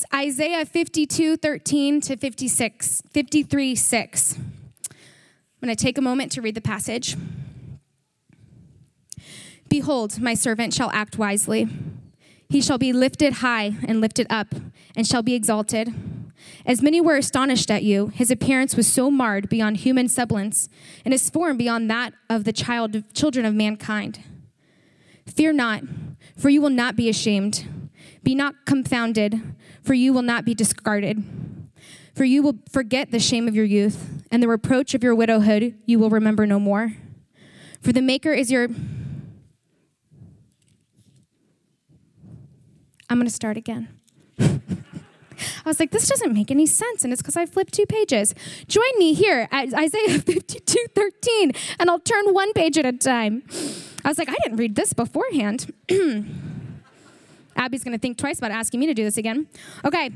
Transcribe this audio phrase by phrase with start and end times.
[0.00, 4.38] It's Isaiah 52, 13 to 56, 53, 6.
[4.38, 4.46] I'm
[5.62, 7.18] going to take a moment to read the passage.
[9.68, 11.68] Behold, my servant shall act wisely.
[12.48, 14.54] He shall be lifted high and lifted up,
[14.96, 15.92] and shall be exalted.
[16.64, 20.70] As many were astonished at you, his appearance was so marred beyond human semblance,
[21.04, 24.20] and his form beyond that of the child, children of mankind.
[25.26, 25.82] Fear not,
[26.38, 27.66] for you will not be ashamed.
[28.22, 29.40] Be not confounded,
[29.82, 31.24] for you will not be discarded.
[32.14, 35.74] For you will forget the shame of your youth, and the reproach of your widowhood
[35.86, 36.92] you will remember no more.
[37.80, 38.68] For the Maker is your
[43.10, 43.88] I'm going to start again.
[44.38, 44.60] I
[45.64, 47.02] was like, this doesn't make any sense.
[47.02, 48.36] And it's because I flipped two pages.
[48.68, 53.42] Join me here at Isaiah 52 13, and I'll turn one page at a time.
[54.04, 55.74] I was like, I didn't read this beforehand.
[57.60, 59.46] Abby's going to think twice about asking me to do this again.
[59.84, 60.10] Okay.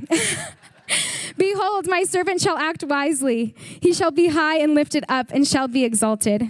[1.36, 3.55] Behold, my servant shall act wisely.
[3.58, 6.42] He shall be high and lifted up and shall be exalted.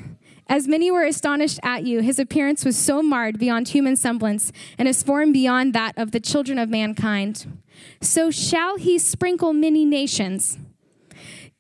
[0.47, 4.87] As many were astonished at you, his appearance was so marred beyond human semblance, and
[4.87, 7.61] his form beyond that of the children of mankind.
[8.01, 10.59] So shall he sprinkle many nations.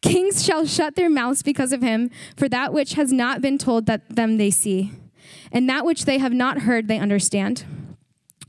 [0.02, 3.86] Kings shall shut their mouths because of him, for that which has not been told
[3.86, 4.92] that them they see,
[5.50, 7.64] and that which they have not heard they understand.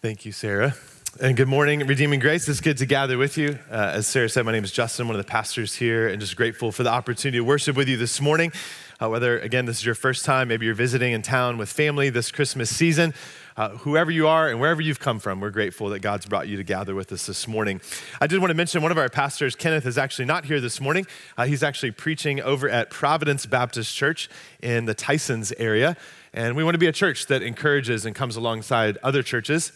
[0.00, 0.76] Thank you, Sarah.
[1.20, 2.48] And good morning, Redeeming Grace.
[2.48, 3.58] It's good to gather with you.
[3.68, 6.36] Uh, as Sarah said, my name is Justin, one of the pastors here, and just
[6.36, 8.52] grateful for the opportunity to worship with you this morning.
[9.02, 12.10] Uh, whether, again, this is your first time, maybe you're visiting in town with family
[12.10, 13.12] this Christmas season,
[13.56, 16.56] uh, whoever you are and wherever you've come from, we're grateful that God's brought you
[16.56, 17.80] to gather with us this morning.
[18.20, 20.80] I did want to mention one of our pastors, Kenneth, is actually not here this
[20.80, 21.08] morning.
[21.36, 24.30] Uh, he's actually preaching over at Providence Baptist Church
[24.62, 25.96] in the Tysons area.
[26.32, 29.72] And we want to be a church that encourages and comes alongside other churches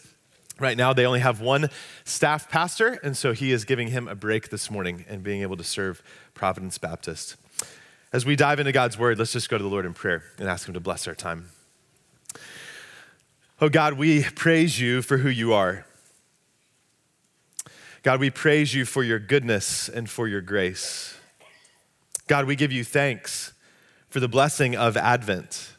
[0.59, 1.69] Right now, they only have one
[2.05, 5.57] staff pastor, and so he is giving him a break this morning and being able
[5.57, 6.03] to serve
[6.35, 7.35] Providence Baptist.
[8.11, 10.47] As we dive into God's word, let's just go to the Lord in prayer and
[10.47, 11.49] ask him to bless our time.
[13.59, 15.85] Oh God, we praise you for who you are.
[18.03, 21.17] God, we praise you for your goodness and for your grace.
[22.27, 23.53] God, we give you thanks
[24.09, 25.71] for the blessing of Advent.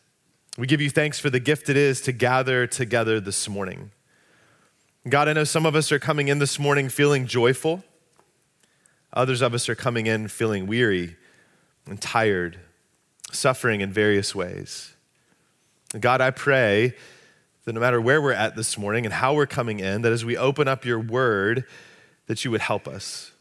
[0.59, 3.91] We give you thanks for the gift it is to gather together this morning.
[5.06, 7.84] God, I know some of us are coming in this morning feeling joyful.
[9.12, 11.16] Others of us are coming in feeling weary
[11.87, 12.59] and tired,
[13.31, 14.94] suffering in various ways.
[16.00, 16.94] God, I pray
[17.65, 20.25] that no matter where we're at this morning and how we're coming in, that as
[20.25, 21.65] we open up your word,
[22.26, 23.32] that you would help us.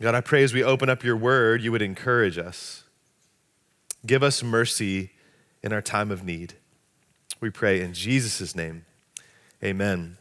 [0.00, 2.84] God, I pray as we open up your word, you would encourage us.
[4.06, 5.10] Give us mercy
[5.62, 6.54] in our time of need.
[7.38, 8.86] We pray in Jesus' name.
[9.62, 10.16] Amen.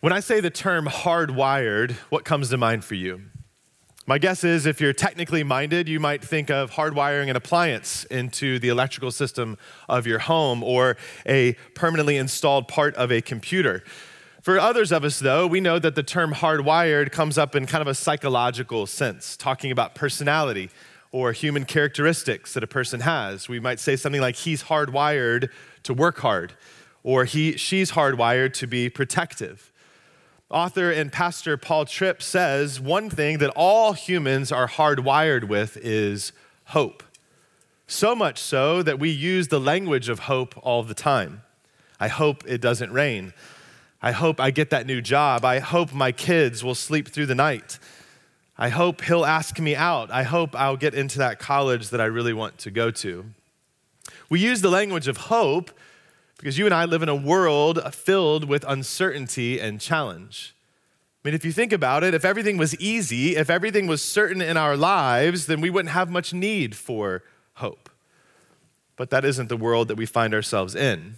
[0.00, 3.20] When I say the term hardwired, what comes to mind for you?
[4.06, 8.60] My guess is if you're technically minded, you might think of hardwiring an appliance into
[8.60, 9.58] the electrical system
[9.88, 13.82] of your home or a permanently installed part of a computer.
[14.40, 17.82] For others of us, though, we know that the term hardwired comes up in kind
[17.82, 20.70] of a psychological sense, talking about personality
[21.10, 23.48] or human characteristics that a person has.
[23.48, 25.48] We might say something like, he's hardwired
[25.82, 26.52] to work hard,
[27.02, 29.72] or he, she's hardwired to be protective.
[30.50, 36.32] Author and pastor Paul Tripp says one thing that all humans are hardwired with is
[36.66, 37.02] hope.
[37.86, 41.42] So much so that we use the language of hope all the time.
[42.00, 43.34] I hope it doesn't rain.
[44.00, 45.44] I hope I get that new job.
[45.44, 47.78] I hope my kids will sleep through the night.
[48.56, 50.10] I hope he'll ask me out.
[50.10, 53.26] I hope I'll get into that college that I really want to go to.
[54.30, 55.70] We use the language of hope
[56.38, 60.54] because you and I live in a world filled with uncertainty and challenge.
[61.22, 64.40] I mean, if you think about it, if everything was easy, if everything was certain
[64.40, 67.24] in our lives, then we wouldn't have much need for
[67.54, 67.90] hope.
[68.96, 71.16] But that isn't the world that we find ourselves in.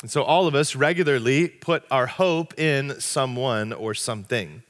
[0.00, 4.62] And so all of us regularly put our hope in someone or something.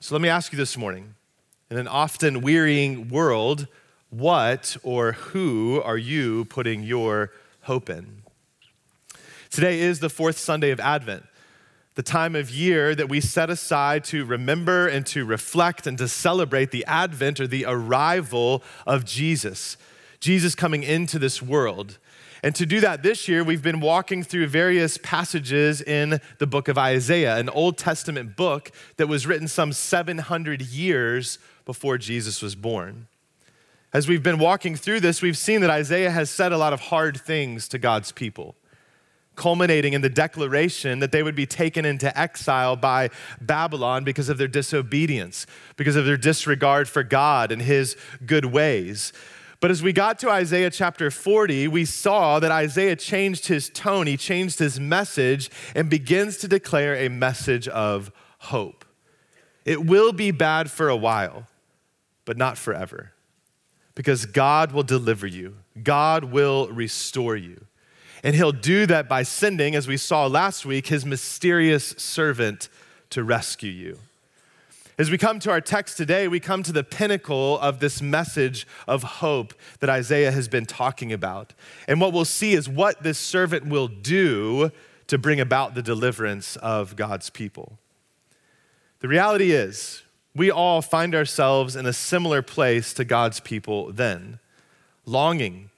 [0.00, 1.14] So let me ask you this morning
[1.70, 3.66] in an often wearying world,
[4.10, 8.23] what or who are you putting your hope in?
[9.54, 11.22] Today is the fourth Sunday of Advent,
[11.94, 16.08] the time of year that we set aside to remember and to reflect and to
[16.08, 19.76] celebrate the advent or the arrival of Jesus,
[20.18, 21.98] Jesus coming into this world.
[22.42, 26.66] And to do that this year, we've been walking through various passages in the book
[26.66, 32.56] of Isaiah, an Old Testament book that was written some 700 years before Jesus was
[32.56, 33.06] born.
[33.92, 36.80] As we've been walking through this, we've seen that Isaiah has said a lot of
[36.80, 38.56] hard things to God's people,
[39.36, 43.10] culminating in the declaration that they would be taken into exile by
[43.40, 45.46] Babylon because of their disobedience,
[45.76, 49.12] because of their disregard for God and his good ways.
[49.60, 54.06] But as we got to Isaiah chapter 40, we saw that Isaiah changed his tone,
[54.06, 58.84] he changed his message, and begins to declare a message of hope.
[59.64, 61.46] It will be bad for a while,
[62.26, 63.12] but not forever.
[63.94, 67.64] Because God will deliver you, God will restore you.
[68.24, 72.70] And he'll do that by sending, as we saw last week, his mysterious servant
[73.10, 73.98] to rescue you.
[74.96, 78.66] As we come to our text today, we come to the pinnacle of this message
[78.88, 81.52] of hope that Isaiah has been talking about.
[81.86, 84.70] And what we'll see is what this servant will do
[85.08, 87.78] to bring about the deliverance of God's people.
[89.00, 90.02] The reality is,
[90.34, 94.38] we all find ourselves in a similar place to God's people then,
[95.04, 95.68] longing,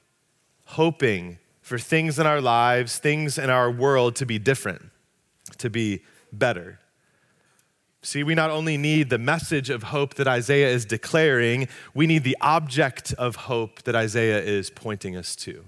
[0.67, 4.83] hoping for things in our lives, things in our world to be different,
[5.59, 6.01] to be
[6.33, 6.79] better.
[8.03, 12.23] See, we not only need the message of hope that Isaiah is declaring, we need
[12.23, 15.65] the object of hope that Isaiah is pointing us to.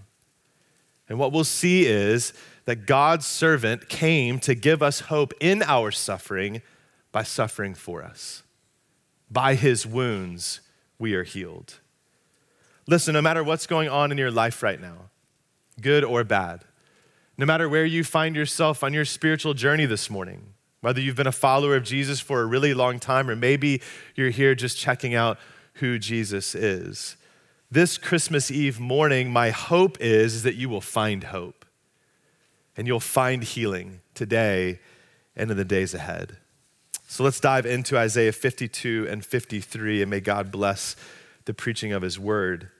[1.08, 2.32] And what we'll see is
[2.66, 6.62] that God's servant came to give us hope in our suffering
[7.10, 8.44] by suffering for us.
[9.28, 10.60] By his wounds,
[10.96, 11.80] we are healed.
[12.86, 15.10] Listen, no matter what's going on in your life right now,
[15.80, 16.64] good or bad,
[17.36, 21.26] no matter where you find yourself on your spiritual journey this morning, whether you've been
[21.26, 23.80] a follower of Jesus for a really long time, or maybe
[24.14, 25.38] you're here just checking out
[25.74, 27.16] who Jesus is.
[27.70, 31.64] This Christmas Eve morning, my hope is, is that you will find hope
[32.76, 34.78] and you'll find healing today
[35.36, 36.38] and in the days ahead.
[37.06, 40.94] So let's dive into Isaiah 52 and 53, and may God bless
[41.46, 42.70] the preaching of his word.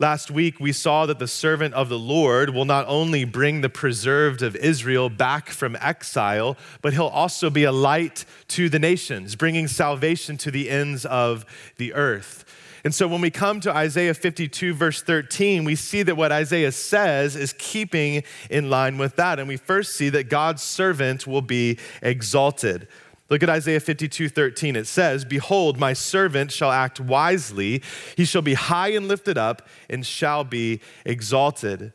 [0.00, 3.68] Last week, we saw that the servant of the Lord will not only bring the
[3.68, 9.36] preserved of Israel back from exile, but he'll also be a light to the nations,
[9.36, 11.46] bringing salvation to the ends of
[11.76, 12.44] the earth.
[12.82, 16.72] And so when we come to Isaiah 52, verse 13, we see that what Isaiah
[16.72, 19.38] says is keeping in line with that.
[19.38, 22.88] And we first see that God's servant will be exalted.
[23.30, 24.76] Look at Isaiah 52 13.
[24.76, 27.82] It says, Behold, my servant shall act wisely.
[28.16, 31.92] He shall be high and lifted up and shall be exalted.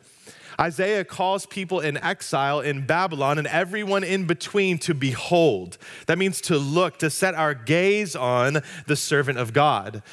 [0.59, 5.77] Isaiah calls people in exile in Babylon and everyone in between to behold.
[6.07, 10.03] That means to look, to set our gaze on the servant of God.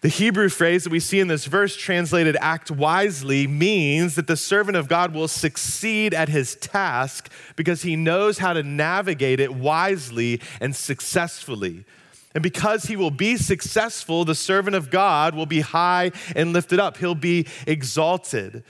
[0.00, 4.36] The Hebrew phrase that we see in this verse, translated act wisely, means that the
[4.36, 9.52] servant of God will succeed at his task because he knows how to navigate it
[9.52, 11.84] wisely and successfully.
[12.32, 16.78] And because he will be successful, the servant of God will be high and lifted
[16.78, 18.62] up, he'll be exalted.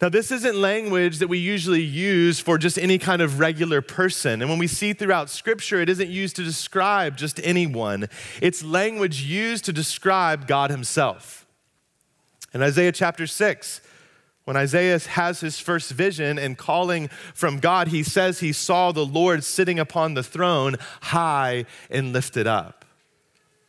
[0.00, 4.40] Now, this isn't language that we usually use for just any kind of regular person.
[4.40, 8.08] And when we see throughout Scripture, it isn't used to describe just anyone,
[8.40, 11.46] it's language used to describe God Himself.
[12.54, 13.82] In Isaiah chapter 6,
[14.44, 19.06] when Isaiah has his first vision and calling from God, he says he saw the
[19.06, 22.84] Lord sitting upon the throne, high and lifted up.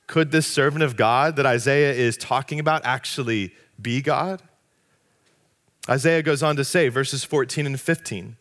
[0.08, 4.42] Could this servant of God that Isaiah is talking about actually be God?
[5.90, 8.38] Isaiah goes on to say, verses 14 and 15,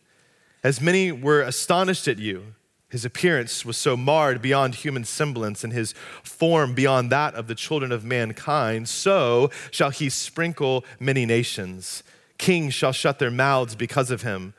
[0.63, 2.53] as many were astonished at you,
[2.91, 5.93] his appearance was so marred beyond human semblance, and his
[6.23, 12.03] form beyond that of the children of mankind, so shall he sprinkle many nations.
[12.37, 14.53] Kings shall shut their mouths because of him.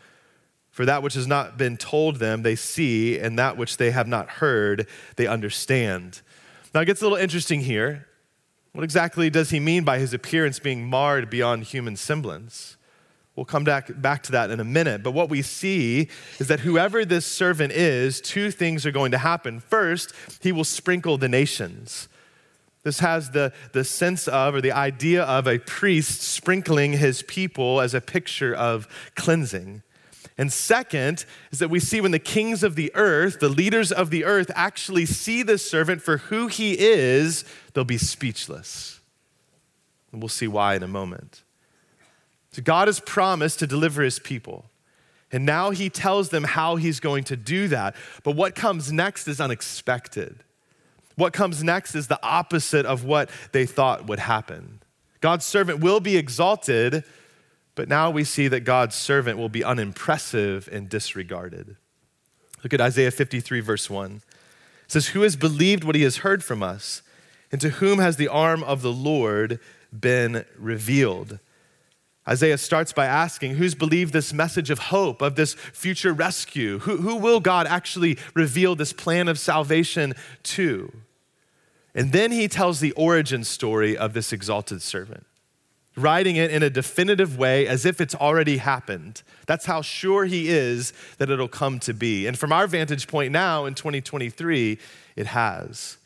[0.71, 4.09] For that which has not been told them, they see, and that which they have
[4.09, 4.87] not heard,
[5.17, 6.23] they understand.
[6.75, 8.07] Now it gets a little interesting here
[8.73, 12.77] what exactly does he mean by his appearance being marred beyond human semblance?
[13.37, 15.03] We'll come back, back to that in a minute.
[15.03, 19.19] But what we see is that whoever this servant is, two things are going to
[19.19, 19.61] happen.
[19.61, 20.13] First,
[20.43, 22.09] he will sprinkle the nations.
[22.83, 27.81] This has the, the sense of, or the idea of, a priest sprinkling his people
[27.81, 29.83] as a picture of cleansing.
[30.39, 34.11] And second is that we see when the kings of the earth, the leaders of
[34.11, 39.01] the earth, actually see this servant for who he is, they'll be speechless.
[40.11, 41.43] And we'll see why in a moment.
[42.53, 44.67] So God has promised to deliver his people.
[45.31, 47.97] And now he tells them how he's going to do that.
[48.23, 50.45] But what comes next is unexpected.
[51.17, 54.81] What comes next is the opposite of what they thought would happen.
[55.21, 57.05] God's servant will be exalted,
[57.75, 61.77] but now we see that God's servant will be unimpressive and disregarded.
[62.63, 64.17] Look at Isaiah 53, verse 1.
[64.17, 64.23] It
[64.93, 67.03] says, Who has believed what he has heard from us?
[67.51, 69.59] And to whom has the arm of the Lord
[69.93, 71.39] been revealed?
[72.29, 76.79] Isaiah starts by asking, Who's believed this message of hope, of this future rescue?
[76.81, 80.15] Who, who will God actually reveal this plan of salvation
[80.45, 80.93] to?
[81.95, 85.27] And then he tells the origin story of this exalted servant
[85.97, 89.23] writing it in a definitive way as if it's already happened.
[89.47, 92.27] That's how sure he is that it'll come to be.
[92.27, 94.79] And from our vantage point now in 2023,
[95.17, 95.99] it has.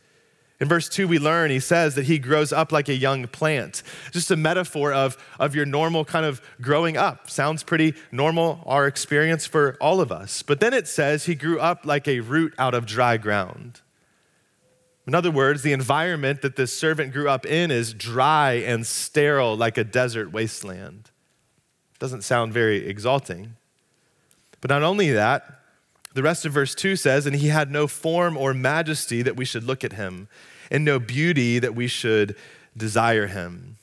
[0.58, 3.82] In verse 2, we learn, he says that he grows up like a young plant.
[4.10, 7.28] Just a metaphor of, of your normal kind of growing up.
[7.28, 10.42] Sounds pretty normal, our experience for all of us.
[10.42, 13.82] But then it says he grew up like a root out of dry ground.
[15.06, 19.56] In other words, the environment that this servant grew up in is dry and sterile
[19.56, 21.10] like a desert wasteland.
[21.98, 23.54] Doesn't sound very exalting.
[24.60, 25.60] But not only that,
[26.14, 29.44] the rest of verse 2 says, And he had no form or majesty that we
[29.44, 30.28] should look at him,
[30.70, 32.34] and no beauty that we should
[32.76, 33.76] desire him.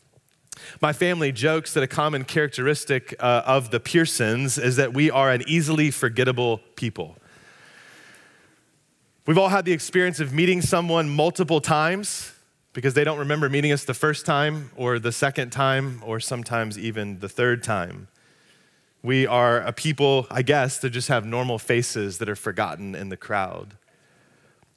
[0.82, 5.32] My family jokes that a common characteristic uh, of the Pearsons is that we are
[5.32, 7.18] an easily forgettable people.
[9.26, 12.34] We've all had the experience of meeting someone multiple times
[12.74, 16.78] because they don't remember meeting us the first time or the second time or sometimes
[16.78, 18.10] even the third time.
[19.02, 23.08] We are a people, I guess, that just have normal faces that are forgotten in
[23.08, 23.76] the crowd.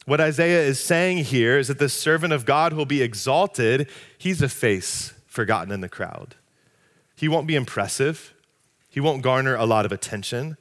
[0.04, 3.90] What Isaiah is saying here is that the servant of God who will be exalted,
[4.16, 6.36] he's a face forgotten in the crowd.
[7.16, 8.32] He won't be impressive,
[8.88, 10.56] he won't garner a lot of attention.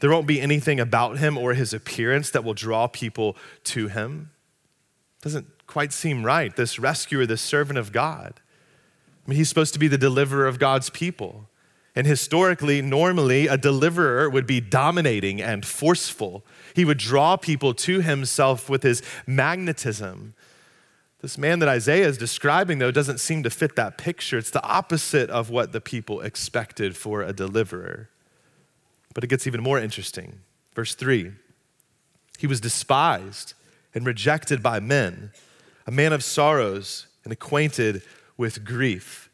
[0.00, 4.30] There won't be anything about him or his appearance that will draw people to him.
[5.22, 6.54] Doesn't quite seem right.
[6.54, 8.40] This rescuer, this servant of God.
[9.26, 11.48] I mean, he's supposed to be the deliverer of God's people.
[11.96, 16.44] And historically, normally, a deliverer would be dominating and forceful.
[16.74, 20.34] He would draw people to himself with his magnetism.
[21.22, 24.36] This man that Isaiah is describing, though, doesn't seem to fit that picture.
[24.36, 28.10] It's the opposite of what the people expected for a deliverer.
[29.16, 30.40] But it gets even more interesting.
[30.74, 31.32] Verse 3
[32.36, 33.54] He was despised
[33.94, 35.32] and rejected by men,
[35.86, 38.02] a man of sorrows and acquainted
[38.36, 39.30] with grief.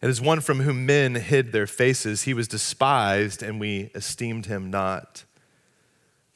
[0.00, 4.46] And as one from whom men hid their faces, he was despised and we esteemed
[4.46, 5.24] him not.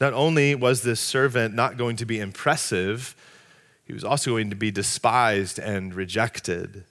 [0.00, 3.14] Not only was this servant not going to be impressive,
[3.85, 6.87] he was also going to be despised and rejected.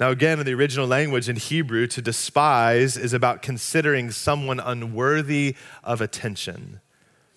[0.00, 5.54] Now, again, in the original language in Hebrew, to despise is about considering someone unworthy
[5.84, 6.80] of attention.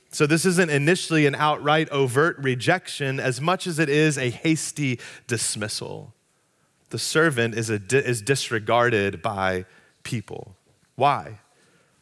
[0.10, 5.00] So, this isn't initially an outright overt rejection as much as it is a hasty
[5.28, 6.14] dismissal.
[6.90, 9.66] The servant is, a, is disregarded by
[10.04, 10.56] people.
[10.96, 11.40] Why?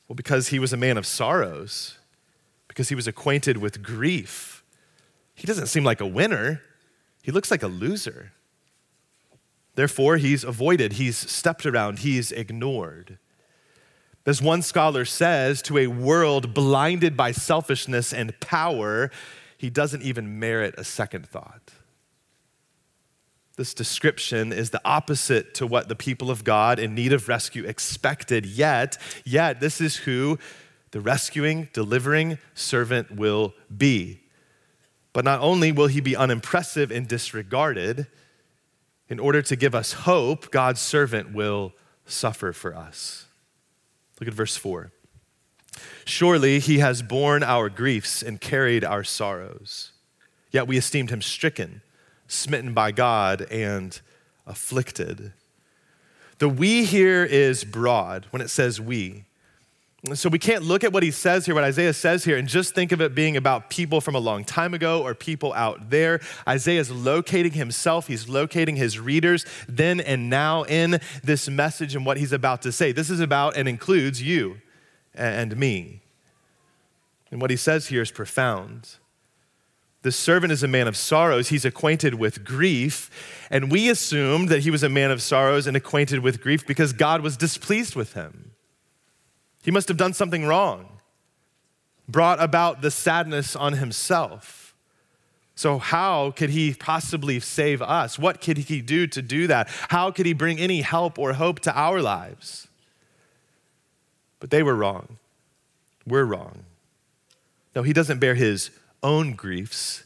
[0.08, 1.98] Well, because he was a man of sorrows,
[2.68, 4.64] because he was acquainted with grief.
[5.34, 6.62] He doesn't seem like a winner,
[7.24, 8.32] he looks like a loser.
[9.76, 13.18] Therefore, he's avoided, he's stepped around, he's ignored.
[14.26, 19.12] As one scholar says, to a world blinded by selfishness and power,
[19.58, 21.72] he doesn't even merit a second thought.
[23.58, 27.64] This description is the opposite to what the people of God in need of rescue
[27.64, 28.46] expected.
[28.46, 30.40] Yet, yet this is who
[30.92, 34.22] the rescuing, delivering servant will be.
[35.14, 38.08] But not only will he be unimpressive and disregarded,
[39.10, 41.74] in order to give us hope, God's servant will
[42.06, 43.26] suffer for us.
[44.20, 44.92] Look at verse 4.
[46.06, 49.92] Surely he has borne our griefs and carried our sorrows.
[50.52, 51.82] Yet we esteemed him stricken,
[52.28, 54.00] smitten by God, and
[54.48, 55.34] afflicted.
[56.38, 59.26] The we here is broad when it says we.
[60.14, 62.76] So we can't look at what he says here, what Isaiah says here, and just
[62.76, 66.22] think of it being about people from a long time ago or people out there.
[66.48, 72.06] Isaiah is locating himself, he's locating his readers then and now in this message and
[72.06, 72.92] what he's about to say.
[72.92, 74.62] This is about and includes you
[75.16, 76.02] and me.
[77.32, 78.98] And what he says here is profound.
[80.04, 81.50] The servant is a man of sorrows.
[81.50, 83.10] He's acquainted with grief.
[83.50, 86.94] And we assumed that he was a man of sorrows and acquainted with grief because
[86.94, 88.52] God was displeased with him.
[89.66, 91.00] He must have done something wrong,
[92.08, 94.76] brought about the sadness on himself.
[95.56, 98.20] So, how could he possibly save us?
[98.20, 99.68] What could he do to do that?
[99.90, 102.68] How could he bring any help or hope to our lives?
[104.40, 105.18] But they were wrong.
[106.06, 106.66] We're wrong.
[107.76, 108.70] No, he doesn't bear his
[109.02, 110.04] own griefs,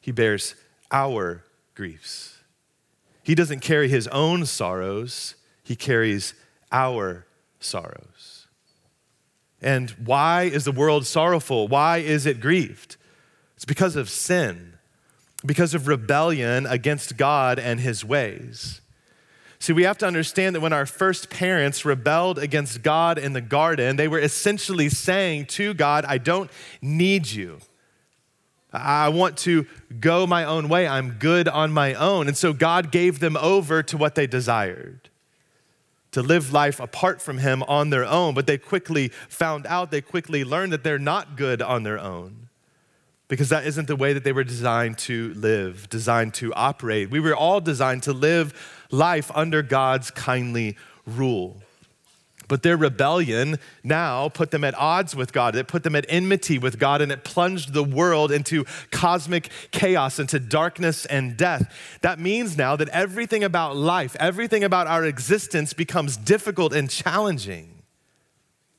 [0.00, 0.54] he bears
[0.92, 1.42] our
[1.74, 2.38] griefs.
[3.24, 6.34] He doesn't carry his own sorrows, he carries
[6.70, 7.26] our
[7.58, 8.39] sorrows.
[9.62, 11.68] And why is the world sorrowful?
[11.68, 12.96] Why is it grieved?
[13.56, 14.74] It's because of sin,
[15.44, 18.80] because of rebellion against God and his ways.
[19.58, 23.42] See, we have to understand that when our first parents rebelled against God in the
[23.42, 26.50] garden, they were essentially saying to God, I don't
[26.80, 27.58] need you.
[28.72, 29.66] I want to
[29.98, 30.88] go my own way.
[30.88, 32.28] I'm good on my own.
[32.28, 35.09] And so God gave them over to what they desired
[36.12, 40.00] to live life apart from Him on their own, but they quickly found out, they
[40.00, 42.48] quickly learned that they're not good on their own
[43.28, 47.10] because that isn't the way that they were designed to live, designed to operate.
[47.10, 50.76] We were all designed to live life under God's kindly
[51.06, 51.62] rule.
[52.50, 55.54] But their rebellion now put them at odds with God.
[55.54, 60.18] It put them at enmity with God and it plunged the world into cosmic chaos,
[60.18, 61.72] into darkness and death.
[62.00, 67.84] That means now that everything about life, everything about our existence becomes difficult and challenging.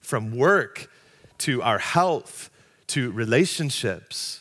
[0.01, 0.89] From work
[1.37, 2.49] to our health
[2.87, 4.40] to relationships.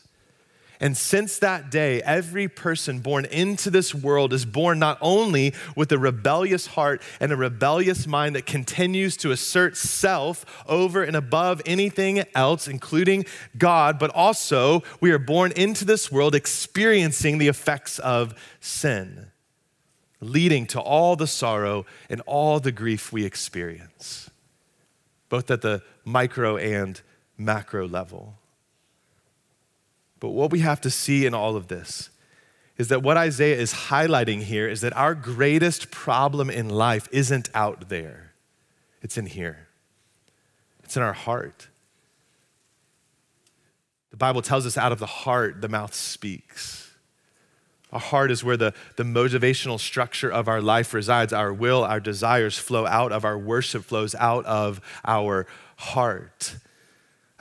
[0.82, 5.92] And since that day, every person born into this world is born not only with
[5.92, 11.60] a rebellious heart and a rebellious mind that continues to assert self over and above
[11.66, 13.26] anything else, including
[13.58, 19.26] God, but also we are born into this world experiencing the effects of sin,
[20.18, 24.30] leading to all the sorrow and all the grief we experience,
[25.28, 27.02] both at the micro and
[27.36, 28.39] macro level.
[30.20, 32.10] But what we have to see in all of this
[32.76, 37.50] is that what Isaiah is highlighting here is that our greatest problem in life isn't
[37.54, 38.32] out there,
[39.02, 39.68] it's in here,
[40.84, 41.68] it's in our heart.
[44.10, 46.90] The Bible tells us out of the heart, the mouth speaks.
[47.92, 51.32] Our heart is where the, the motivational structure of our life resides.
[51.32, 56.56] Our will, our desires flow out of our worship, flows out of our heart.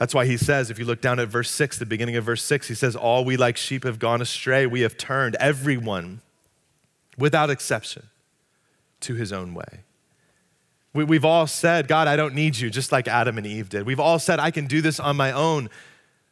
[0.00, 2.42] That's why he says, if you look down at verse 6, the beginning of verse
[2.42, 4.66] 6, he says, All we like sheep have gone astray.
[4.66, 6.22] We have turned everyone,
[7.18, 8.04] without exception,
[9.00, 9.84] to his own way.
[10.94, 13.84] We, have all said, God, I don't need you, just like Adam and Eve did.
[13.84, 15.68] We've all said, I can do this on my own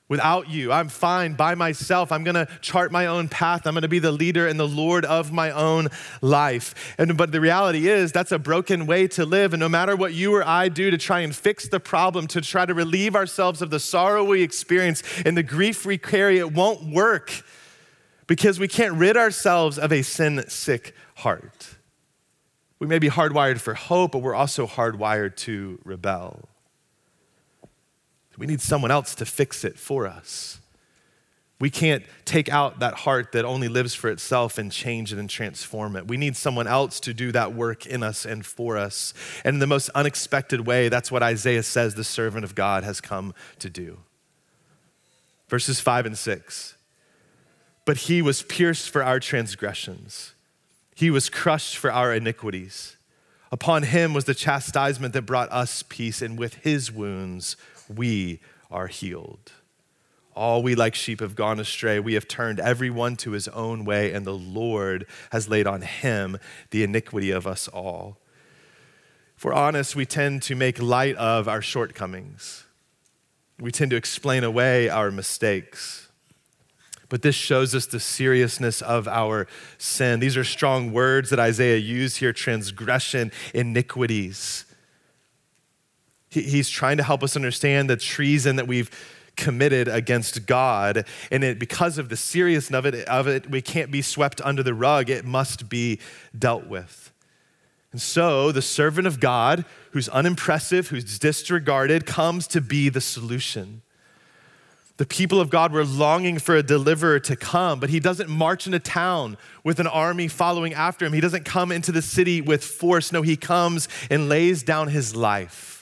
[0.08, 0.72] without you.
[0.72, 2.10] I'm fine by myself.
[2.10, 3.66] I'm going to chart my own path.
[3.66, 5.88] I'm going to be the leader and the Lord of my own
[6.22, 6.94] life.
[6.98, 10.14] And but the reality is that's a broken way to live and no matter what
[10.14, 13.62] you or I do to try and fix the problem, to try to relieve ourselves
[13.62, 17.32] of the sorrow we experience and the grief we carry, it won't work
[18.26, 21.76] because we can't rid ourselves of a sin-sick heart.
[22.78, 26.48] We may be hardwired for hope, but we're also hardwired to rebel.
[28.38, 30.60] We need someone else to fix it for us.
[31.60, 35.28] We can't take out that heart that only lives for itself and change it and
[35.28, 36.06] transform it.
[36.06, 39.12] We need someone else to do that work in us and for us.
[39.44, 43.00] And in the most unexpected way, that's what Isaiah says the servant of God has
[43.00, 43.98] come to do.
[45.48, 46.76] Verses 5 and 6.
[47.84, 50.34] But he was pierced for our transgressions,
[50.94, 52.94] he was crushed for our iniquities.
[53.50, 57.56] Upon him was the chastisement that brought us peace, and with his wounds
[57.88, 59.52] we are healed.
[60.34, 61.98] All we like sheep have gone astray.
[61.98, 66.38] We have turned everyone to his own way, and the Lord has laid on him
[66.70, 68.18] the iniquity of us all.
[69.36, 72.64] If we're honest, we tend to make light of our shortcomings.
[73.58, 76.08] We tend to explain away our mistakes.
[77.08, 79.48] But this shows us the seriousness of our
[79.78, 80.20] sin.
[80.20, 84.66] These are strong words that Isaiah used here transgression, iniquities
[86.44, 88.90] he's trying to help us understand the treason that we've
[89.38, 91.06] committed against God.
[91.30, 94.62] And it, because of the seriousness of it, of it, we can't be swept under
[94.62, 95.08] the rug.
[95.08, 96.00] It must be
[96.38, 97.12] dealt with.
[97.92, 103.80] And so the servant of God, who's unimpressive, who's disregarded, comes to be the solution.
[104.98, 108.66] The people of God were longing for a deliverer to come, but he doesn't march
[108.66, 111.12] into town with an army following after him.
[111.12, 113.12] He doesn't come into the city with force.
[113.12, 115.77] No, he comes and lays down his life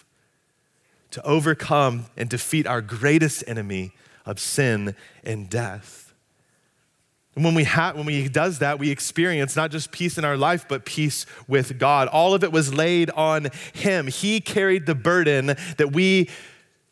[1.11, 3.92] to overcome and defeat our greatest enemy
[4.25, 6.12] of sin and death.
[7.35, 10.37] And when we ha- when we does that, we experience not just peace in our
[10.37, 12.09] life, but peace with God.
[12.09, 14.07] All of it was laid on him.
[14.07, 16.31] He carried the burden that we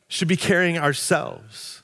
[0.09, 1.83] should be carrying ourselves.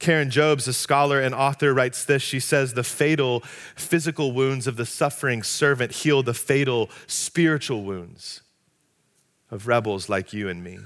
[0.00, 2.22] Karen Jobes, a scholar and author, writes this.
[2.22, 3.40] She says, The fatal
[3.74, 8.42] physical wounds of the suffering servant heal the fatal spiritual wounds
[9.50, 10.78] of rebels like you and me.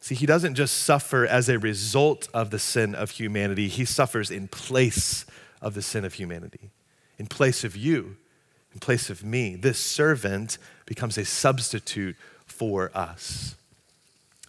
[0.00, 4.30] See, he doesn't just suffer as a result of the sin of humanity, he suffers
[4.30, 5.24] in place
[5.60, 6.70] of the sin of humanity,
[7.18, 8.16] in place of you,
[8.74, 9.54] in place of me.
[9.54, 13.54] This servant becomes a substitute for us.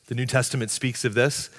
[0.08, 1.50] The New Testament speaks of this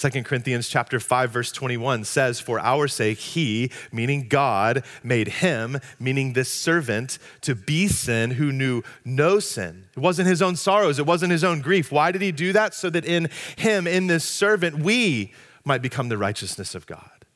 [0.00, 5.78] 2 Corinthians chapter 5 verse 21 says for our sake he meaning God made him
[5.98, 9.84] meaning this servant to be sin who knew no sin.
[9.94, 11.92] It wasn't his own sorrows, it wasn't his own grief.
[11.92, 12.72] Why did he do that?
[12.72, 15.34] So that in him in this servant we
[15.66, 17.26] might become the righteousness of God.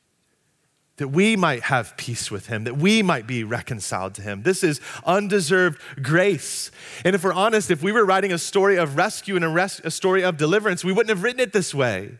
[0.97, 4.41] That we might have peace with him, that we might be reconciled to him.
[4.41, 6.71] This is undeserved grace.
[7.03, 9.81] And if we're honest, if we were writing a story of rescue and a, res-
[9.83, 12.17] a story of deliverance, we wouldn't have written it this way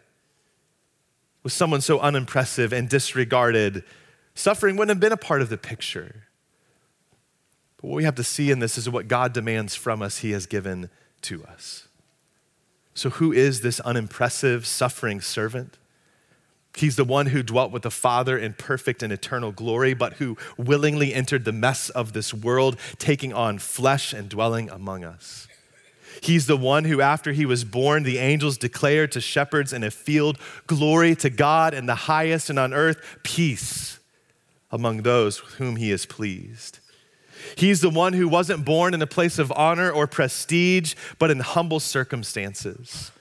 [1.45, 3.83] with someone so unimpressive and disregarded,
[4.33, 6.23] suffering wouldn't have been a part of the picture.
[7.77, 10.31] But what we have to see in this is what God demands from us, He
[10.31, 10.89] has given
[11.21, 11.87] to us.
[12.95, 15.77] So, who is this unimpressive, suffering servant?
[16.75, 20.37] He's the one who dwelt with the Father in perfect and eternal glory, but who
[20.57, 25.47] willingly entered the mess of this world, taking on flesh and dwelling among us.
[26.21, 29.91] He's the one who, after he was born, the angels declared to shepherds in a
[29.91, 33.99] field, Glory to God in the highest, and on earth, peace
[34.71, 36.79] among those with whom he is pleased.
[37.55, 41.39] He's the one who wasn't born in a place of honor or prestige, but in
[41.39, 43.11] humble circumstances.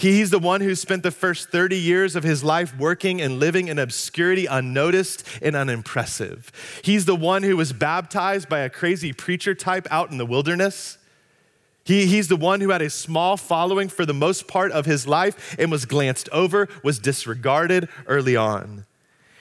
[0.00, 3.68] He's the one who spent the first 30 years of his life working and living
[3.68, 6.50] in obscurity, unnoticed and unimpressive.
[6.82, 10.96] He's the one who was baptized by a crazy preacher type out in the wilderness.
[11.84, 15.06] He, he's the one who had a small following for the most part of his
[15.06, 18.86] life and was glanced over, was disregarded early on.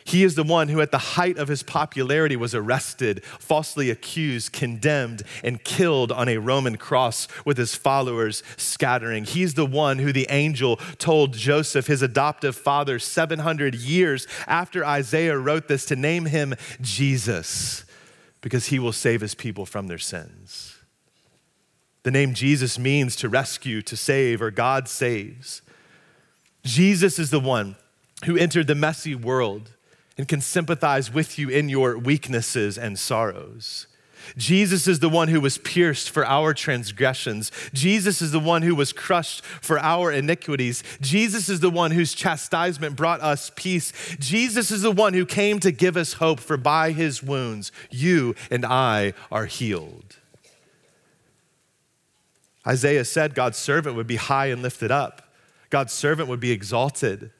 [0.09, 4.51] He is the one who, at the height of his popularity, was arrested, falsely accused,
[4.51, 9.23] condemned, and killed on a Roman cross with his followers scattering.
[9.23, 15.37] He's the one who the angel told Joseph, his adoptive father, 700 years after Isaiah
[15.37, 17.85] wrote this, to name him Jesus,
[18.41, 20.78] because he will save his people from their sins.
[22.03, 25.61] The name Jesus means to rescue, to save, or God saves.
[26.63, 27.75] Jesus is the one
[28.25, 29.71] who entered the messy world
[30.17, 33.87] and can sympathize with you in your weaknesses and sorrows.
[34.37, 37.51] Jesus is the one who was pierced for our transgressions.
[37.73, 40.83] Jesus is the one who was crushed for our iniquities.
[40.99, 43.93] Jesus is the one whose chastisement brought us peace.
[44.19, 48.35] Jesus is the one who came to give us hope, for by his wounds, you
[48.51, 50.17] and I are healed.
[52.67, 55.33] Isaiah said God's servant would be high and lifted up,
[55.69, 57.31] God's servant would be exalted.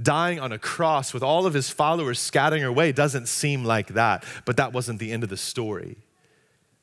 [0.00, 4.24] Dying on a cross with all of his followers scattering away doesn't seem like that,
[4.44, 5.96] but that wasn't the end of the story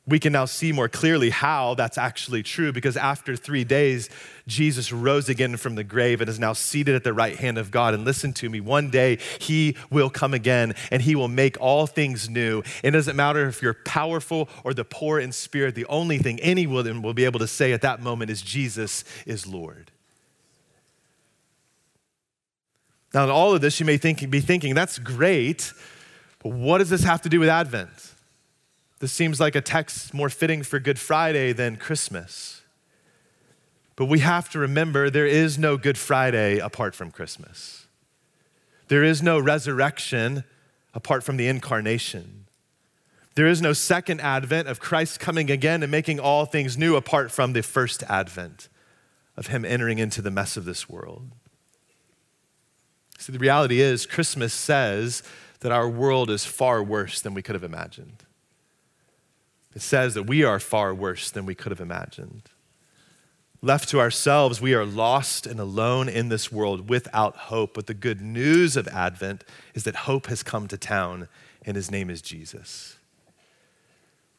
[0.08, 4.10] we can now see more clearly how that's actually true because after three days,
[4.46, 7.72] Jesus rose again from the grave and is now seated at the right hand of
[7.72, 7.96] God.
[7.96, 11.88] And listen to me, one day he will come again and he will make all
[11.88, 12.62] things new.
[12.84, 17.02] It doesn't matter if you're powerful or the poor in spirit, the only thing anyone
[17.02, 19.90] will be able to say at that moment is Jesus is Lord.
[23.12, 25.72] Now, in all of this, you may think, be thinking, that's great,
[26.44, 28.15] but what does this have to do with Advent?
[29.06, 32.64] This seems like a text more fitting for Good Friday than Christmas.
[33.96, 37.86] But we have to remember there is no Good Friday apart from Christmas.
[38.88, 40.44] There is no resurrection
[40.96, 42.48] apart from the incarnation.
[43.36, 47.32] There is no second advent of Christ coming again and making all things new apart
[47.32, 48.70] from the first advent
[49.38, 51.30] of Him entering into the mess of this world.
[53.20, 55.22] See, the reality is, Christmas says
[55.60, 58.25] that our world is far worse than we could have imagined.
[59.76, 62.50] It says that we are far worse than we could have imagined.
[63.62, 67.74] Left to ourselves, we are lost and alone in this world without hope.
[67.74, 71.28] But the good news of Advent is that hope has come to town,
[71.66, 72.98] and his name is Jesus.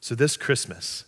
[0.00, 1.04] So, this Christmas,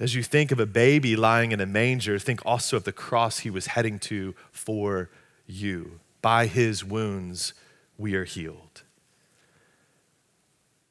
[0.00, 3.40] as you think of a baby lying in a manger, think also of the cross
[3.40, 5.10] he was heading to for
[5.46, 6.00] you.
[6.22, 7.52] By his wounds,
[7.98, 8.82] we are healed.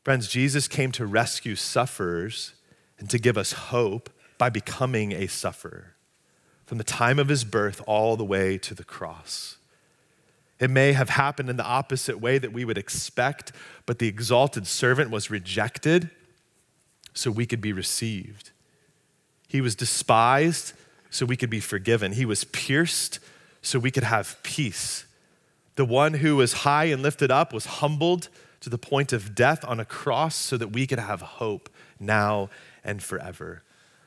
[0.04, 2.54] Friends, Jesus came to rescue sufferers
[3.00, 5.96] and to give us hope by becoming a sufferer
[6.66, 9.58] from the time of his birth all the way to the cross.
[10.60, 13.52] It may have happened in the opposite way that we would expect,
[13.86, 16.10] but the exalted servant was rejected
[17.14, 18.52] so we could be received.
[19.48, 20.74] He was despised
[21.10, 22.12] so we could be forgiven.
[22.12, 23.20] He was pierced
[23.62, 25.06] so we could have peace.
[25.76, 29.64] The one who was high and lifted up was humbled to the point of death
[29.66, 32.50] on a cross so that we could have hope now
[32.84, 33.64] and forever.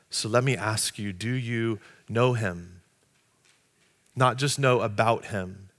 [0.09, 2.81] So let me ask you do you know him?
[4.15, 5.69] Not just know about him.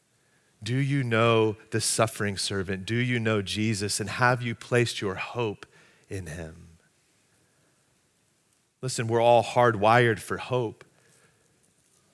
[0.63, 2.87] Do you know the suffering servant?
[2.87, 4.01] Do you know Jesus?
[4.01, 5.67] And have you placed your hope
[6.09, 6.79] in him?
[8.81, 10.85] Listen, we're all hardwired for hope.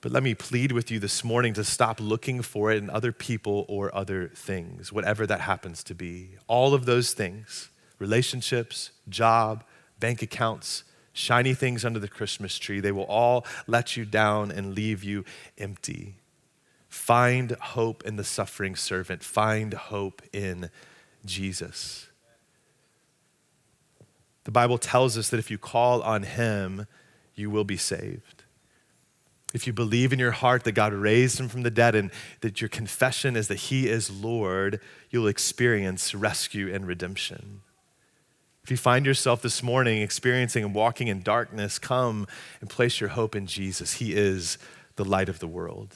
[0.01, 3.11] But let me plead with you this morning to stop looking for it in other
[3.11, 6.31] people or other things, whatever that happens to be.
[6.47, 9.63] All of those things relationships, job,
[10.01, 10.83] bank accounts,
[11.13, 15.23] shiny things under the Christmas tree they will all let you down and leave you
[15.57, 16.15] empty.
[16.89, 20.69] Find hope in the suffering servant, find hope in
[21.23, 22.07] Jesus.
[24.43, 26.87] The Bible tells us that if you call on him,
[27.35, 28.43] you will be saved.
[29.53, 32.61] If you believe in your heart that God raised him from the dead and that
[32.61, 37.61] your confession is that he is Lord, you'll experience rescue and redemption.
[38.63, 42.27] If you find yourself this morning experiencing and walking in darkness, come
[42.59, 43.93] and place your hope in Jesus.
[43.93, 44.57] He is
[44.97, 45.95] the light of the world.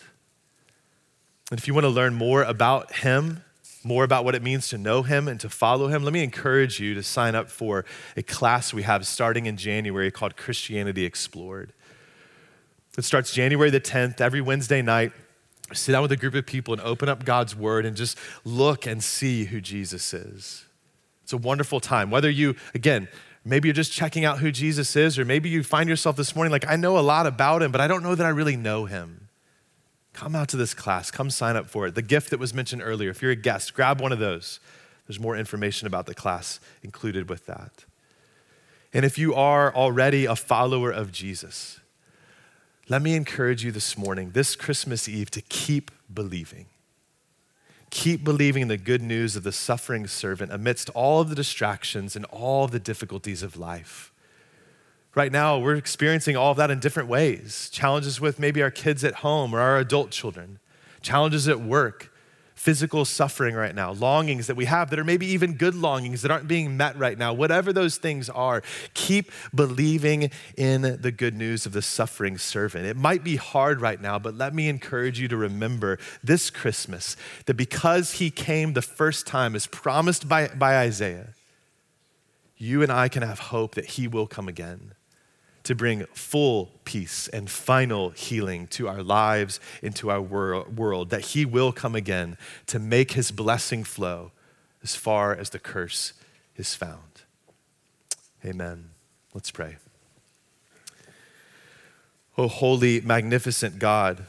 [1.51, 3.43] And if you want to learn more about him,
[3.83, 6.79] more about what it means to know him and to follow him, let me encourage
[6.79, 7.85] you to sign up for
[8.17, 11.71] a class we have starting in January called Christianity Explored.
[12.97, 15.11] It starts January the 10th, every Wednesday night.
[15.73, 18.87] Sit down with a group of people and open up God's word and just look
[18.87, 20.65] and see who Jesus is.
[21.25, 22.11] It's a wonderful time.
[22.11, 23.07] Whether you, again,
[23.43, 26.51] maybe you're just checking out who Jesus is, or maybe you find yourself this morning
[26.51, 28.85] like, I know a lot about him, but I don't know that I really know
[28.85, 29.27] him.
[30.13, 31.09] Come out to this class.
[31.09, 31.95] Come sign up for it.
[31.95, 34.59] The gift that was mentioned earlier, if you're a guest, grab one of those.
[35.07, 37.85] There's more information about the class included with that.
[38.93, 41.79] And if you are already a follower of Jesus,
[42.87, 46.67] let me encourage you this morning, this Christmas Eve, to keep believing.
[47.95, 52.17] Keep believing in the good news of the suffering servant amidst all of the distractions
[52.17, 54.11] and all the difficulties of life.
[55.15, 57.69] Right now, we're experiencing all of that in different ways.
[57.71, 60.59] Challenges with maybe our kids at home or our adult children,
[61.01, 62.11] challenges at work,
[62.55, 66.31] physical suffering right now, longings that we have that are maybe even good longings that
[66.31, 67.33] aren't being met right now.
[67.33, 68.63] Whatever those things are,
[68.93, 72.85] keep believing in the good news of the suffering servant.
[72.85, 77.15] It might be hard right now, but let me encourage you to remember this Christmas
[77.45, 81.33] that because he came the first time, as promised by, by Isaiah,
[82.57, 84.94] you and I can have hope that he will come again
[85.65, 91.09] to bring full peace and final healing to our lives and to our wor- world,
[91.09, 94.31] that He will come again to make His blessing flow
[94.83, 96.13] as far as the curse
[96.55, 97.23] is found.
[98.45, 98.91] Amen.
[99.33, 99.77] Let's pray.
[102.37, 104.25] Oh, holy, magnificent God,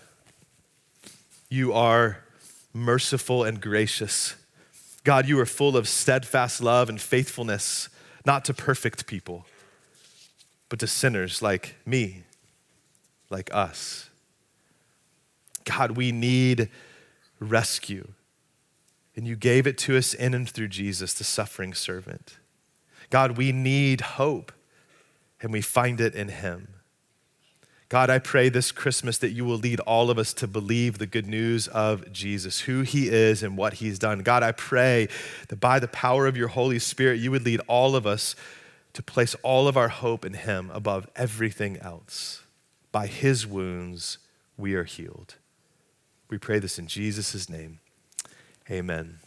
[1.51, 2.25] you are
[2.73, 4.37] merciful and gracious.
[5.05, 7.91] God, you are full of steadfast love and faithfulness,
[8.25, 9.45] not to perfect people
[10.69, 12.25] but to sinners like me,
[13.31, 14.11] like us.
[15.65, 16.69] God, we need
[17.41, 18.09] rescue.
[19.15, 22.37] And you gave it to us in and through Jesus, the suffering servant.
[23.11, 24.53] God, we need hope,
[25.41, 26.69] and we find it in him.
[27.89, 31.07] God, I pray this Christmas that you will lead all of us to believe the
[31.07, 34.21] good news of Jesus, who he is and what he's done.
[34.21, 35.09] God, I pray
[35.49, 38.35] that by the power of your Holy Spirit, you would lead all of us
[38.97, 42.45] to place all of our hope in Him above everything else.
[42.93, 44.17] By His wounds,
[44.57, 45.35] we are healed.
[46.31, 47.81] We pray this in Jesus' name.
[48.71, 49.19] Amen.